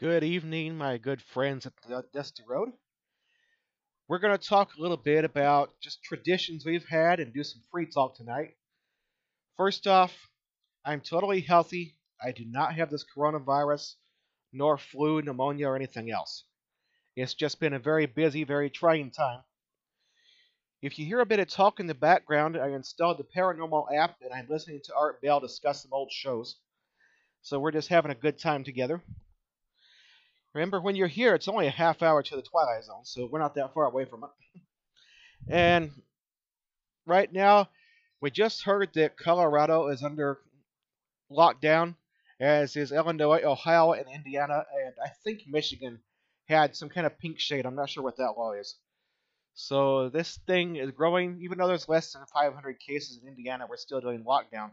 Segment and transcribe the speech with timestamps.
[0.00, 2.68] Good evening, my good friends at the Dusty Road.
[4.06, 7.62] We're going to talk a little bit about just traditions we've had and do some
[7.72, 8.54] free talk tonight.
[9.56, 10.30] First off,
[10.84, 11.96] I'm totally healthy.
[12.22, 13.94] I do not have this coronavirus,
[14.52, 16.44] nor flu, pneumonia, or anything else.
[17.16, 19.42] It's just been a very busy, very trying time.
[20.80, 24.18] If you hear a bit of talk in the background, I installed the Paranormal app
[24.22, 26.54] and I'm listening to Art Bell discuss some old shows.
[27.42, 29.02] So we're just having a good time together.
[30.54, 33.38] Remember, when you're here, it's only a half hour to the Twilight Zone, so we're
[33.38, 34.62] not that far away from it.
[35.48, 35.90] and
[37.06, 37.68] right now,
[38.20, 40.38] we just heard that Colorado is under
[41.30, 41.94] lockdown,
[42.40, 46.00] as is Illinois, Ohio, and Indiana, and I think Michigan
[46.48, 47.66] had some kind of pink shade.
[47.66, 48.76] I'm not sure what that law is.
[49.54, 53.76] So this thing is growing, even though there's less than 500 cases in Indiana, we're
[53.76, 54.70] still doing lockdown.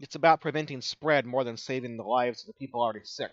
[0.00, 3.30] It's about preventing spread more than saving the lives of the people already sick.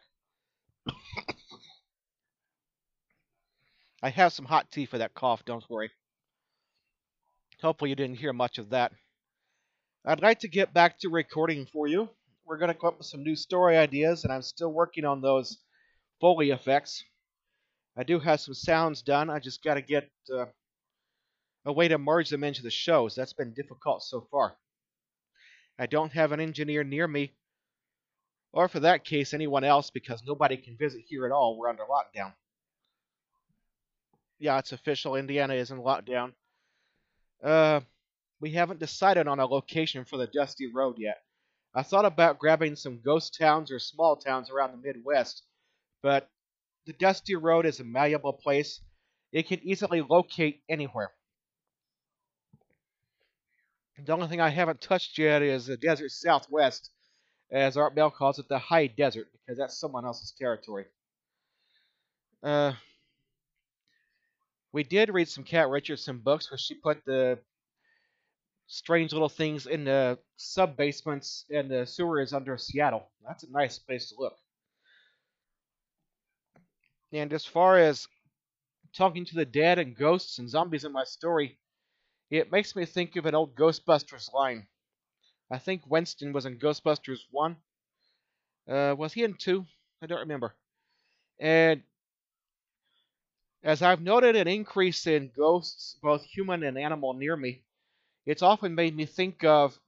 [4.03, 5.91] I have some hot tea for that cough, don't worry.
[7.61, 8.91] Hopefully you didn't hear much of that.
[10.05, 12.09] I'd like to get back to recording for you.
[12.45, 15.21] We're going to come up with some new story ideas, and I'm still working on
[15.21, 15.57] those
[16.19, 17.03] Foley effects.
[17.97, 19.29] I do have some sounds done.
[19.29, 20.45] I just got to get uh,
[21.65, 23.15] a way to merge them into the shows.
[23.15, 24.55] That's been difficult so far.
[25.79, 27.33] I don't have an engineer near me,
[28.51, 31.57] or for that case, anyone else, because nobody can visit here at all.
[31.57, 32.33] We're under lockdown.
[34.39, 35.15] Yeah, it's official.
[35.15, 36.33] Indiana is in lockdown.
[37.43, 37.81] Uh,
[38.39, 41.21] we haven't decided on a location for the Dusty Road yet.
[41.73, 45.43] I thought about grabbing some ghost towns or small towns around the Midwest,
[46.01, 46.29] but
[46.85, 48.81] the Dusty Road is a malleable place.
[49.31, 51.11] It can easily locate anywhere.
[54.05, 56.91] The only thing I haven't touched yet is the desert southwest,
[57.51, 60.85] as Art Bell calls it, the high desert, because that's someone else's territory.
[62.43, 62.73] Uh,
[64.71, 67.39] we did read some Kat Richardson books where she put the
[68.67, 73.09] strange little things in the sub basements and the sewers under Seattle.
[73.25, 74.37] That's a nice place to look.
[77.11, 78.07] And as far as
[78.93, 81.57] talking to the dead and ghosts and zombies in my story,
[82.29, 84.67] it makes me think of an old Ghostbusters line.
[85.49, 87.55] I think Winston was in Ghostbusters 1.
[88.69, 89.65] Uh, was he in 2?
[90.01, 90.53] I don't remember.
[91.39, 91.83] And
[93.63, 97.63] as I've noted an increase in ghosts, both human and animal, near me,
[98.25, 99.79] it's often made me think of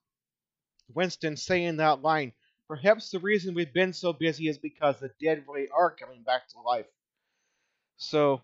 [0.94, 2.34] Winston saying that line.
[2.68, 6.48] Perhaps the reason we've been so busy is because the dead really are coming back
[6.50, 6.86] to life.
[7.98, 8.42] So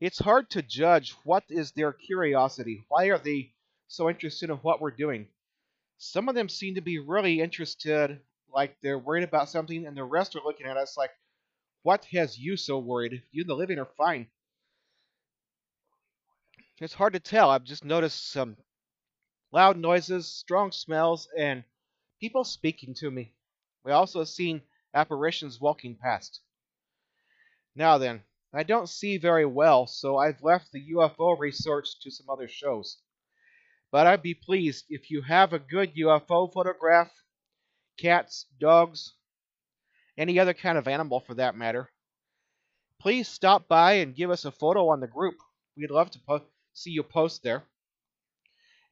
[0.00, 2.84] it's hard to judge what is their curiosity.
[2.88, 3.52] Why are they
[3.88, 5.28] so interested in what we're doing?
[5.98, 8.20] Some of them seem to be really interested,
[8.52, 11.10] like they're worried about something, and the rest are looking at us like,
[11.82, 13.22] what has you so worried?
[13.30, 14.26] You and the living are fine.
[16.80, 17.50] It's hard to tell.
[17.50, 18.56] I've just noticed some
[19.52, 21.62] loud noises, strong smells, and
[22.20, 23.32] people speaking to me.
[23.84, 24.62] We also seen
[24.92, 26.40] apparitions walking past.
[27.76, 28.22] Now then,
[28.56, 32.98] I don't see very well, so I've left the UFO research to some other shows.
[33.90, 37.10] But I'd be pleased if you have a good UFO photograph,
[37.98, 39.14] cats, dogs,
[40.16, 41.90] any other kind of animal for that matter.
[43.00, 45.34] Please stop by and give us a photo on the group.
[45.76, 47.64] We'd love to po- see you post there.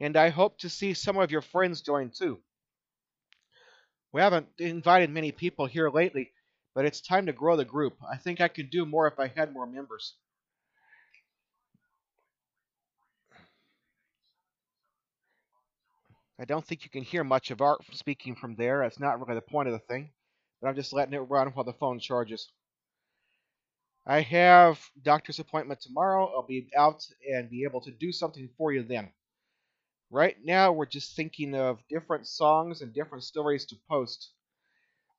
[0.00, 2.40] And I hope to see some of your friends join too.
[4.12, 6.32] We haven't invited many people here lately,
[6.74, 7.96] but it's time to grow the group.
[8.10, 10.14] I think I could do more if I had more members.
[16.38, 18.80] I don't think you can hear much of Art speaking from there.
[18.82, 20.10] That's not really the point of the thing.
[20.60, 22.50] But I'm just letting it run while the phone charges.
[24.06, 26.26] I have doctor's appointment tomorrow.
[26.34, 29.12] I'll be out and be able to do something for you then.
[30.10, 34.32] Right now, we're just thinking of different songs and different stories to post.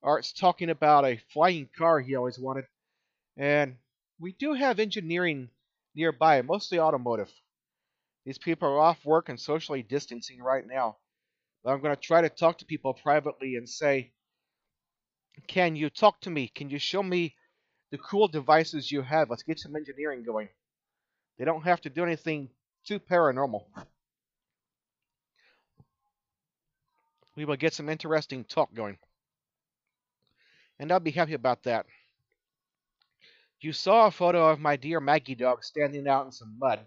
[0.03, 2.65] Art's talking about a flying car he always wanted.
[3.37, 3.77] And
[4.19, 5.49] we do have engineering
[5.95, 7.31] nearby, mostly automotive.
[8.25, 10.97] These people are off work and socially distancing right now.
[11.63, 14.11] But I'm going to try to talk to people privately and say,
[15.47, 16.49] Can you talk to me?
[16.49, 17.35] Can you show me
[17.91, 19.29] the cool devices you have?
[19.29, 20.49] Let's get some engineering going.
[21.37, 22.49] They don't have to do anything
[22.85, 23.63] too paranormal.
[27.35, 28.97] We will get some interesting talk going
[30.83, 31.85] and I'll be happy about that.
[33.61, 36.81] You saw a photo of my dear Maggie dog standing out in some mud.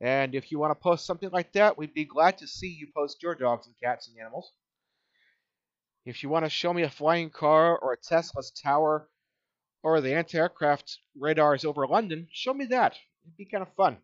[0.00, 2.86] And if you want to post something like that, we'd be glad to see you
[2.96, 4.50] post your dogs and cats and animals.
[6.06, 9.06] If you want to show me a flying car or a Tesla's tower
[9.82, 12.96] or the anti-aircraft radars over London, show me that.
[13.22, 13.98] It'd be kind of fun.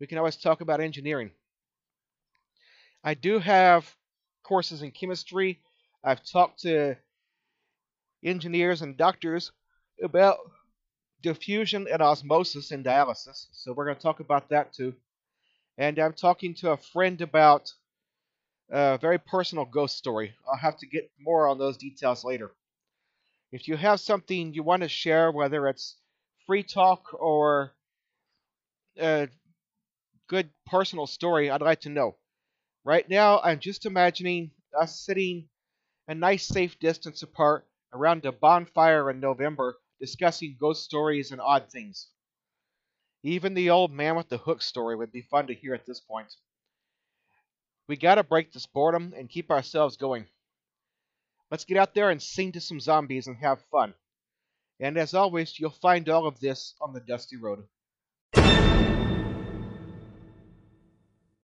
[0.00, 1.30] We can always talk about engineering.
[3.02, 3.90] I do have
[4.42, 5.60] courses in chemistry.
[6.04, 6.98] I've talked to
[8.22, 9.52] engineers and doctors
[10.02, 10.38] about
[11.22, 14.94] diffusion and osmosis in dialysis, so we're going to talk about that too.
[15.76, 17.72] And I'm talking to a friend about
[18.70, 20.34] a very personal ghost story.
[20.48, 22.50] I'll have to get more on those details later.
[23.52, 25.96] If you have something you want to share, whether it's
[26.46, 27.72] free talk or
[29.00, 29.28] a
[30.28, 32.16] good personal story, I'd like to know.
[32.84, 35.48] Right now, I'm just imagining us sitting
[36.08, 41.70] a nice safe distance apart around a bonfire in November discussing ghost stories and odd
[41.70, 42.08] things.
[43.22, 46.00] Even the old man with the hook story would be fun to hear at this
[46.00, 46.32] point.
[47.88, 50.26] We gotta break this boredom and keep ourselves going.
[51.50, 53.94] Let's get out there and sing to some zombies and have fun.
[54.80, 57.64] And as always, you'll find all of this on the Dusty Road.